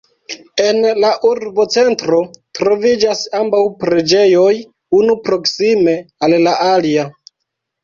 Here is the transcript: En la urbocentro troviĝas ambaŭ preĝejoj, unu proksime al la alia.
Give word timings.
En 0.67 0.77
la 1.03 1.11
urbocentro 1.31 2.21
troviĝas 2.61 3.21
ambaŭ 3.41 3.61
preĝejoj, 3.85 4.57
unu 5.03 5.19
proksime 5.31 5.97
al 6.31 6.37
la 6.49 6.59
alia. 6.73 7.09